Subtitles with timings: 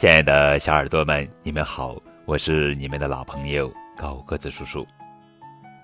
[0.00, 4.82] 亲爱的小耳朵们，你们好，我是你们的老朋友高个子叔叔。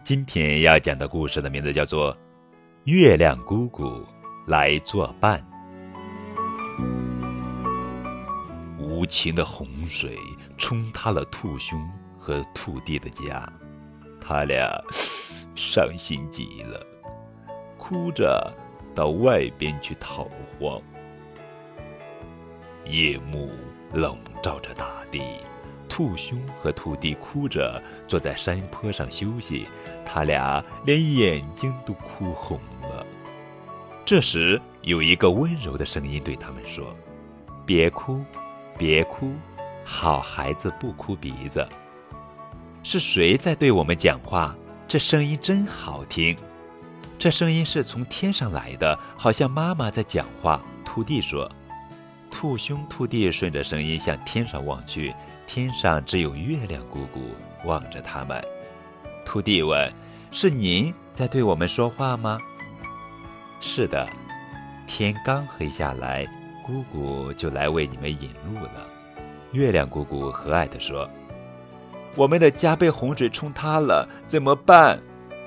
[0.02, 2.14] 今天要讲的故事的名字叫做
[2.84, 4.02] 《月亮姑姑
[4.46, 5.38] 来作伴》。
[8.78, 10.16] 无情的洪水
[10.56, 11.78] 冲塌了兔兄
[12.18, 13.46] 和兔弟的家，
[14.18, 14.82] 他俩
[15.54, 16.80] 伤心极了，
[17.76, 18.50] 哭着
[18.94, 20.26] 到外边去逃
[20.58, 20.80] 荒。
[22.86, 23.50] 夜幕。
[23.92, 25.22] 笼罩着大地，
[25.88, 29.66] 兔兄和兔弟哭着坐在山坡上休息，
[30.04, 33.06] 他俩连眼睛都哭红了。
[34.04, 36.94] 这时，有一个温柔的声音对他们说
[37.66, 38.22] ：“别哭，
[38.76, 39.32] 别哭，
[39.84, 41.66] 好孩子不哭鼻子。”
[42.84, 44.54] 是谁在对我们讲话？
[44.86, 46.36] 这声音真好听。
[47.18, 50.60] 这声音是从天上来的，好像妈妈在讲话。
[50.84, 51.50] 兔弟说。
[52.38, 55.10] 兔兄、兔弟顺着声音向天上望去，
[55.46, 57.30] 天上只有月亮姑姑
[57.64, 58.44] 望着他们。
[59.24, 59.90] 兔弟问
[60.30, 62.38] ：“是您在对我们说话吗
[63.62, 64.06] ？”“是的。”
[64.86, 66.26] 天刚黑下来，
[66.62, 68.86] 姑姑就来为你们引路了。
[69.52, 71.08] 月亮姑姑和蔼地说
[72.16, 75.00] ：“我们的家被洪水冲塌了，怎么办？”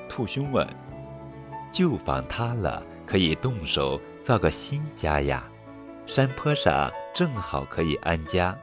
[0.09, 0.67] 兔兄问
[1.71, 5.47] ：“旧房塌了，可以动手造个新家呀。”
[6.09, 8.57] 山坡上正好可以安家，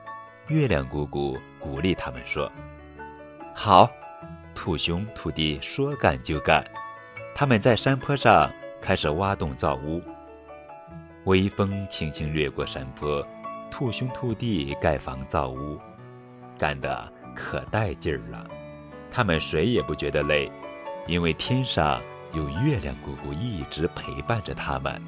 [0.48, 2.50] 月亮姑姑鼓励他们说
[3.54, 3.88] ：“好。”
[4.52, 6.64] 兔兄兔弟说干就干，
[7.36, 8.50] 他们在山坡上
[8.82, 10.02] 开始挖洞造屋。
[11.26, 13.24] 微风轻轻掠过山坡，
[13.70, 15.78] 兔兄兔弟盖房造屋，
[16.58, 18.44] 干得可带劲儿了。
[19.08, 20.50] 他们谁也不觉得累，
[21.06, 25.00] 因为天上有月亮姑姑一直陪伴着他们。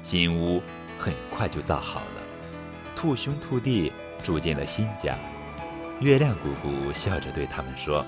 [0.00, 0.62] 新屋。
[1.02, 2.22] 很快就造好了，
[2.94, 5.16] 兔兄兔弟住进了新家。
[5.98, 8.06] 月亮姑姑笑着对他们说：“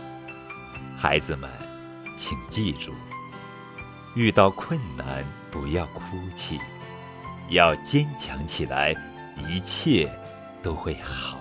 [0.97, 1.51] 孩子们，
[2.15, 2.93] 请记住，
[4.15, 6.01] 遇到困难不要哭
[6.37, 6.61] 泣，
[7.51, 8.95] 要坚强起来，
[9.49, 10.09] 一切
[10.63, 11.41] 都会好。”